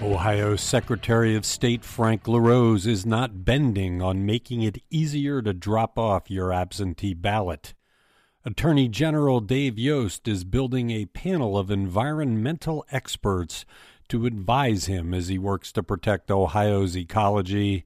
Ohio 0.00 0.54
Secretary 0.54 1.34
of 1.34 1.44
State 1.44 1.84
Frank 1.84 2.28
LaRose 2.28 2.86
is 2.86 3.04
not 3.04 3.44
bending 3.44 4.00
on 4.00 4.24
making 4.24 4.62
it 4.62 4.80
easier 4.90 5.42
to 5.42 5.52
drop 5.52 5.98
off 5.98 6.30
your 6.30 6.52
absentee 6.52 7.14
ballot. 7.14 7.74
Attorney 8.44 8.86
General 8.86 9.40
Dave 9.40 9.76
Yost 9.76 10.28
is 10.28 10.44
building 10.44 10.92
a 10.92 11.06
panel 11.06 11.58
of 11.58 11.68
environmental 11.68 12.86
experts 12.92 13.64
to 14.08 14.24
advise 14.24 14.86
him 14.86 15.12
as 15.12 15.26
he 15.26 15.36
works 15.36 15.72
to 15.72 15.82
protect 15.82 16.30
Ohio's 16.30 16.96
ecology. 16.96 17.84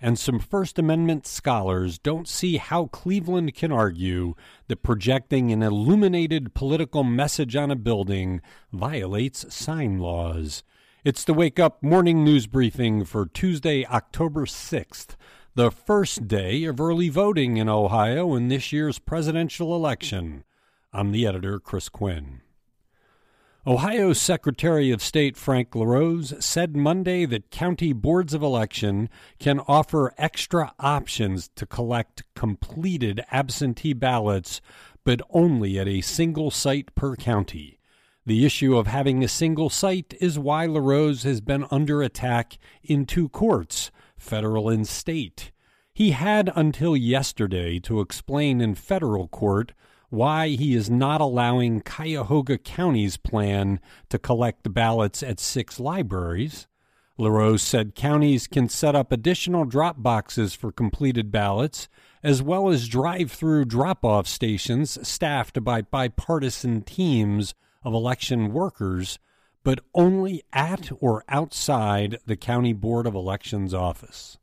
And 0.00 0.16
some 0.16 0.38
First 0.38 0.78
Amendment 0.78 1.26
scholars 1.26 1.98
don't 1.98 2.28
see 2.28 2.58
how 2.58 2.86
Cleveland 2.86 3.56
can 3.56 3.72
argue 3.72 4.36
that 4.68 4.84
projecting 4.84 5.50
an 5.50 5.64
illuminated 5.64 6.54
political 6.54 7.02
message 7.02 7.56
on 7.56 7.72
a 7.72 7.76
building 7.76 8.40
violates 8.72 9.52
sign 9.52 9.98
laws. 9.98 10.62
It's 11.04 11.22
the 11.22 11.32
Wake 11.32 11.60
Up 11.60 11.80
Morning 11.80 12.24
News 12.24 12.48
Briefing 12.48 13.04
for 13.04 13.24
Tuesday, 13.24 13.86
October 13.86 14.46
6th, 14.46 15.14
the 15.54 15.70
first 15.70 16.26
day 16.26 16.64
of 16.64 16.80
early 16.80 17.08
voting 17.08 17.56
in 17.56 17.68
Ohio 17.68 18.34
in 18.34 18.48
this 18.48 18.72
year's 18.72 18.98
presidential 18.98 19.76
election. 19.76 20.42
I'm 20.92 21.12
the 21.12 21.24
editor, 21.24 21.60
Chris 21.60 21.88
Quinn. 21.88 22.40
Ohio 23.64 24.12
Secretary 24.12 24.90
of 24.90 25.00
State 25.00 25.36
Frank 25.36 25.72
LaRose 25.76 26.34
said 26.44 26.74
Monday 26.74 27.24
that 27.26 27.52
county 27.52 27.92
boards 27.92 28.34
of 28.34 28.42
election 28.42 29.08
can 29.38 29.60
offer 29.68 30.12
extra 30.18 30.74
options 30.80 31.48
to 31.54 31.64
collect 31.64 32.24
completed 32.34 33.22
absentee 33.30 33.92
ballots, 33.92 34.60
but 35.04 35.22
only 35.30 35.78
at 35.78 35.86
a 35.86 36.00
single 36.00 36.50
site 36.50 36.92
per 36.96 37.14
county. 37.14 37.77
The 38.28 38.44
issue 38.44 38.76
of 38.76 38.88
having 38.88 39.24
a 39.24 39.26
single 39.26 39.70
site 39.70 40.12
is 40.20 40.38
why 40.38 40.66
LaRose 40.66 41.22
has 41.22 41.40
been 41.40 41.64
under 41.70 42.02
attack 42.02 42.58
in 42.82 43.06
two 43.06 43.30
courts, 43.30 43.90
federal 44.18 44.68
and 44.68 44.86
state. 44.86 45.50
He 45.94 46.10
had 46.10 46.52
until 46.54 46.94
yesterday 46.94 47.78
to 47.78 48.02
explain 48.02 48.60
in 48.60 48.74
federal 48.74 49.28
court 49.28 49.72
why 50.10 50.48
he 50.48 50.74
is 50.74 50.90
not 50.90 51.22
allowing 51.22 51.80
Cuyahoga 51.80 52.58
County's 52.58 53.16
plan 53.16 53.80
to 54.10 54.18
collect 54.18 54.74
ballots 54.74 55.22
at 55.22 55.40
six 55.40 55.80
libraries. 55.80 56.66
LaRose 57.16 57.62
said 57.62 57.94
counties 57.94 58.46
can 58.46 58.68
set 58.68 58.94
up 58.94 59.10
additional 59.10 59.64
drop 59.64 60.02
boxes 60.02 60.52
for 60.52 60.70
completed 60.70 61.32
ballots, 61.32 61.88
as 62.22 62.42
well 62.42 62.68
as 62.68 62.88
drive 62.88 63.32
through 63.32 63.64
drop 63.64 64.04
off 64.04 64.26
stations 64.26 64.98
staffed 65.08 65.64
by 65.64 65.80
bipartisan 65.80 66.82
teams 66.82 67.54
of 67.88 67.94
election 67.94 68.52
workers, 68.52 69.18
but 69.64 69.80
only 69.94 70.42
at 70.52 70.90
or 71.00 71.24
outside 71.26 72.18
the 72.26 72.36
County 72.36 72.74
Board 72.74 73.06
of 73.06 73.14
Elections 73.14 73.72
office. 73.72 74.36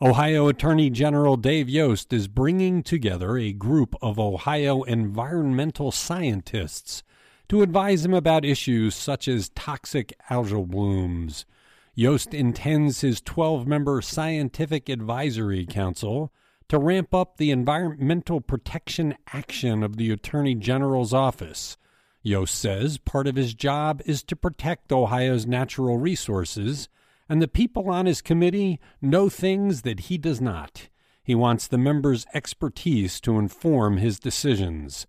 Ohio 0.00 0.48
Attorney 0.48 0.90
General 0.90 1.38
Dave 1.38 1.68
Yost 1.68 2.12
is 2.12 2.28
bringing 2.28 2.82
together 2.82 3.38
a 3.38 3.52
group 3.52 3.96
of 4.02 4.18
Ohio 4.18 4.82
environmental 4.82 5.90
scientists 5.90 7.02
to 7.48 7.62
advise 7.62 8.04
him 8.04 8.12
about 8.12 8.44
issues 8.44 8.94
such 8.94 9.26
as 9.26 9.48
toxic 9.48 10.12
algal 10.30 10.66
blooms. 10.66 11.46
Yost 11.94 12.34
intends 12.34 13.00
his 13.00 13.22
12 13.22 13.66
member 13.66 14.02
scientific 14.02 14.90
advisory 14.90 15.64
council 15.64 16.32
to 16.68 16.78
ramp 16.78 17.14
up 17.14 17.36
the 17.36 17.50
environmental 17.50 18.40
protection 18.40 19.16
action 19.32 19.82
of 19.82 19.96
the 19.96 20.10
Attorney 20.10 20.54
General's 20.54 21.14
office. 21.14 21.76
Yost 22.22 22.54
says 22.54 22.98
part 22.98 23.26
of 23.26 23.36
his 23.36 23.54
job 23.54 24.02
is 24.04 24.22
to 24.24 24.36
protect 24.36 24.92
Ohio's 24.92 25.46
natural 25.46 25.96
resources, 25.96 26.88
and 27.28 27.40
the 27.40 27.48
people 27.48 27.88
on 27.90 28.06
his 28.06 28.20
committee 28.20 28.80
know 29.00 29.28
things 29.28 29.82
that 29.82 30.00
he 30.00 30.18
does 30.18 30.40
not. 30.40 30.88
He 31.22 31.34
wants 31.34 31.66
the 31.66 31.78
members' 31.78 32.26
expertise 32.34 33.20
to 33.20 33.38
inform 33.38 33.98
his 33.98 34.18
decisions. 34.18 35.06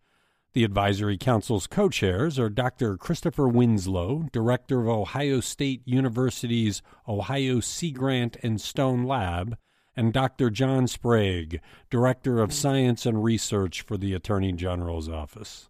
The 0.54 0.64
Advisory 0.64 1.18
Council's 1.18 1.68
co 1.68 1.90
chairs 1.90 2.40
are 2.40 2.50
Dr. 2.50 2.98
Christopher 2.98 3.48
Winslow, 3.48 4.28
Director 4.32 4.82
of 4.82 4.88
Ohio 4.88 5.40
State 5.42 5.82
University's 5.86 6.82
Ohio 7.08 7.60
Sea 7.60 7.92
Grant 7.92 8.36
and 8.42 8.60
Stone 8.60 9.04
Lab, 9.04 9.58
and 9.96 10.14
Dr. 10.14 10.50
John 10.50 10.88
Sprague, 10.88 11.60
Director 11.90 12.42
of 12.42 12.54
Science 12.54 13.06
and 13.06 13.24
Research 13.24 13.82
for 13.82 13.98
the 13.98 14.14
Attorney 14.14 14.52
General's 14.54 15.10
Office. 15.10 15.70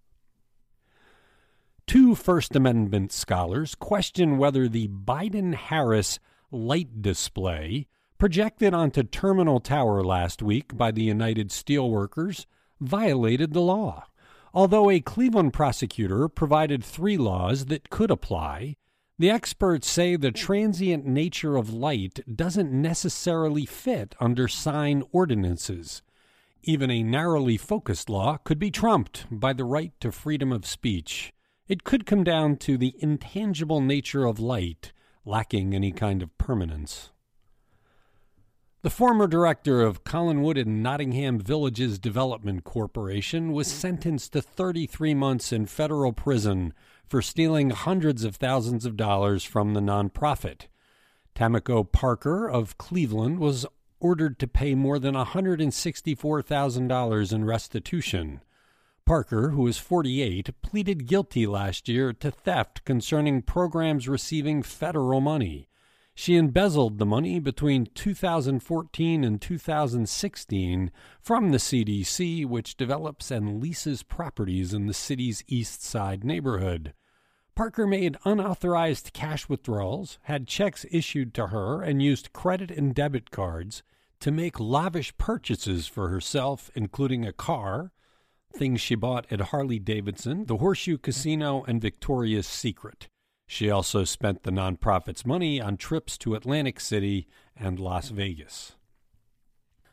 Two 1.87 2.13
First 2.13 2.55
Amendment 2.55 3.11
scholars 3.11 3.73
question 3.73 4.37
whether 4.37 4.67
the 4.67 4.87
Biden 4.89 5.55
Harris 5.55 6.19
light 6.51 7.01
display 7.01 7.87
projected 8.19 8.73
onto 8.73 9.01
Terminal 9.01 9.59
Tower 9.59 10.03
last 10.03 10.43
week 10.43 10.77
by 10.77 10.91
the 10.91 11.01
United 11.01 11.49
Steelworkers 11.49 12.45
violated 12.79 13.53
the 13.53 13.61
law. 13.61 14.05
Although 14.53 14.89
a 14.89 14.99
Cleveland 14.99 15.53
prosecutor 15.53 16.27
provided 16.27 16.83
three 16.83 17.17
laws 17.17 17.65
that 17.65 17.89
could 17.89 18.11
apply, 18.11 18.75
the 19.19 19.29
experts 19.29 19.89
say 19.89 20.15
the 20.15 20.31
transient 20.31 21.05
nature 21.05 21.57
of 21.57 21.73
light 21.73 22.21
doesn't 22.33 22.71
necessarily 22.71 23.65
fit 23.65 24.15
under 24.21 24.47
sign 24.47 25.03
ordinances. 25.11 26.01
Even 26.63 26.89
a 26.89 27.03
narrowly 27.03 27.57
focused 27.57 28.09
law 28.09 28.37
could 28.37 28.57
be 28.57 28.71
trumped 28.71 29.25
by 29.29 29.51
the 29.51 29.65
right 29.65 29.91
to 29.99 30.13
freedom 30.13 30.53
of 30.53 30.65
speech. 30.65 31.33
It 31.67 31.83
could 31.83 32.05
come 32.05 32.23
down 32.23 32.55
to 32.57 32.77
the 32.77 32.95
intangible 32.99 33.81
nature 33.81 34.25
of 34.25 34.39
light, 34.39 34.93
lacking 35.25 35.75
any 35.75 35.91
kind 35.91 36.23
of 36.23 36.37
permanence. 36.37 37.11
The 38.81 38.89
former 38.89 39.27
director 39.27 39.81
of 39.81 40.05
Collinwood 40.05 40.57
and 40.57 40.81
Nottingham 40.81 41.37
Villages 41.37 41.99
Development 41.99 42.63
Corporation 42.63 43.51
was 43.51 43.67
sentenced 43.67 44.31
to 44.31 44.41
33 44.41 45.13
months 45.13 45.51
in 45.51 45.65
federal 45.65 46.13
prison 46.13 46.73
for 47.09 47.21
stealing 47.21 47.71
hundreds 47.71 48.23
of 48.23 48.35
thousands 48.35 48.85
of 48.85 48.95
dollars 48.95 49.43
from 49.43 49.73
the 49.73 49.81
nonprofit. 49.81 50.67
Tamiko 51.35 51.83
Parker 51.89 52.49
of 52.49 52.77
Cleveland 52.77 53.39
was 53.39 53.65
ordered 53.99 54.39
to 54.39 54.47
pay 54.47 54.75
more 54.75 54.99
than 54.99 55.15
$164,000 55.15 57.33
in 57.33 57.45
restitution. 57.45 58.41
Parker, 59.05 59.51
who 59.51 59.65
is 59.65 59.77
48, 59.77 60.49
pleaded 60.61 61.07
guilty 61.07 61.47
last 61.47 61.87
year 61.89 62.13
to 62.13 62.29
theft 62.29 62.85
concerning 62.85 63.41
programs 63.41 64.07
receiving 64.07 64.61
federal 64.61 65.21
money. 65.21 65.68
She 66.21 66.35
embezzled 66.35 66.97
the 66.97 67.05
money 67.05 67.39
between 67.39 67.85
2014 67.95 69.23
and 69.23 69.41
2016 69.41 70.91
from 71.21 71.51
the 71.51 71.57
CDC, 71.57 72.45
which 72.45 72.75
develops 72.75 73.31
and 73.31 73.61
leases 73.61 74.03
properties 74.03 74.73
in 74.73 74.87
the 74.87 74.93
city's 74.93 75.45
East 75.47 75.81
Side 75.81 76.25
neighborhood. 76.25 76.93
Parker 77.55 77.87
made 77.87 78.17
unauthorized 78.25 79.13
cash 79.13 79.47
withdrawals, 79.47 80.19
had 80.23 80.45
checks 80.45 80.85
issued 80.91 81.33
to 81.35 81.47
her, 81.47 81.81
and 81.81 82.03
used 82.03 82.33
credit 82.33 82.69
and 82.69 82.93
debit 82.93 83.31
cards 83.31 83.81
to 84.19 84.29
make 84.29 84.59
lavish 84.59 85.17
purchases 85.17 85.87
for 85.87 86.09
herself, 86.09 86.69
including 86.75 87.25
a 87.25 87.31
car, 87.31 87.93
things 88.51 88.81
she 88.81 88.95
bought 88.95 89.25
at 89.31 89.39
Harley 89.39 89.79
Davidson, 89.79 90.47
the 90.47 90.57
Horseshoe 90.57 90.97
Casino, 90.97 91.63
and 91.63 91.81
Victoria's 91.81 92.45
Secret. 92.45 93.07
She 93.51 93.71
also 93.71 94.03
spent 94.03 94.43
the 94.43 94.51
nonprofit's 94.51 95.25
money 95.25 95.59
on 95.59 95.75
trips 95.75 96.19
to 96.19 96.35
Atlantic 96.35 96.79
City 96.79 97.27
and 97.57 97.79
Las 97.79 98.09
Vegas. 98.09 98.73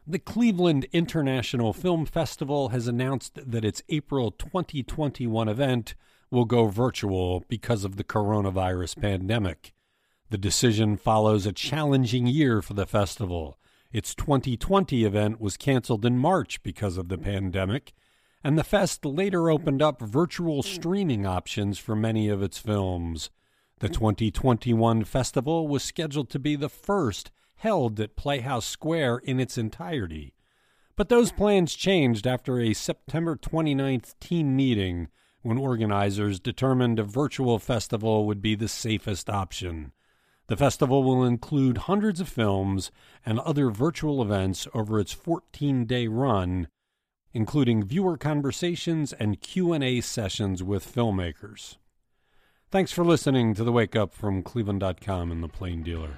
The 0.06 0.18
Cleveland 0.18 0.86
International 0.92 1.72
Film 1.72 2.04
Festival 2.04 2.68
has 2.68 2.86
announced 2.86 3.38
that 3.50 3.64
its 3.64 3.82
April 3.88 4.30
2021 4.30 5.48
event 5.48 5.94
will 6.30 6.44
go 6.44 6.66
virtual 6.66 7.44
because 7.48 7.82
of 7.82 7.96
the 7.96 8.04
coronavirus 8.04 9.00
pandemic. 9.00 9.72
The 10.28 10.38
decision 10.38 10.98
follows 10.98 11.46
a 11.46 11.52
challenging 11.52 12.26
year 12.26 12.60
for 12.60 12.74
the 12.74 12.86
festival. 12.86 13.58
Its 13.90 14.14
2020 14.14 15.02
event 15.02 15.40
was 15.40 15.56
canceled 15.56 16.04
in 16.04 16.18
March 16.18 16.62
because 16.62 16.98
of 16.98 17.08
the 17.08 17.18
pandemic, 17.18 17.94
and 18.44 18.58
the 18.58 18.64
fest 18.64 19.06
later 19.06 19.48
opened 19.50 19.80
up 19.80 20.02
virtual 20.02 20.62
streaming 20.62 21.24
options 21.24 21.78
for 21.78 21.96
many 21.96 22.28
of 22.28 22.42
its 22.42 22.58
films. 22.58 23.30
The 23.78 23.90
2021 23.90 25.04
festival 25.04 25.68
was 25.68 25.82
scheduled 25.82 26.30
to 26.30 26.38
be 26.38 26.56
the 26.56 26.70
first 26.70 27.30
held 27.56 28.00
at 28.00 28.16
Playhouse 28.16 28.64
Square 28.64 29.18
in 29.18 29.38
its 29.38 29.58
entirety. 29.58 30.32
But 30.96 31.10
those 31.10 31.30
plans 31.30 31.74
changed 31.74 32.26
after 32.26 32.58
a 32.58 32.72
September 32.72 33.36
29th 33.36 34.18
team 34.18 34.56
meeting 34.56 35.08
when 35.42 35.58
organizers 35.58 36.40
determined 36.40 36.98
a 36.98 37.04
virtual 37.04 37.58
festival 37.58 38.24
would 38.24 38.40
be 38.40 38.54
the 38.54 38.66
safest 38.66 39.28
option. 39.28 39.92
The 40.46 40.56
festival 40.56 41.04
will 41.04 41.22
include 41.22 41.76
hundreds 41.76 42.18
of 42.18 42.30
films 42.30 42.90
and 43.26 43.38
other 43.40 43.68
virtual 43.68 44.22
events 44.22 44.66
over 44.72 44.98
its 44.98 45.14
14-day 45.14 46.06
run, 46.06 46.68
including 47.34 47.84
viewer 47.84 48.16
conversations 48.16 49.12
and 49.12 49.42
Q&A 49.42 50.00
sessions 50.00 50.62
with 50.62 50.90
filmmakers. 50.90 51.76
Thanks 52.68 52.90
for 52.90 53.04
listening 53.04 53.54
to 53.54 53.62
the 53.62 53.70
Wake 53.70 53.94
Up 53.94 54.12
from 54.12 54.42
Cleveland.com 54.42 55.30
and 55.30 55.40
the 55.40 55.48
Plain 55.48 55.84
Dealer. 55.84 56.16